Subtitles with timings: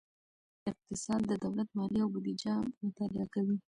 [0.69, 2.53] اقتصاد د دولت مالیې او بودیجه
[2.83, 3.57] مطالعه کوي.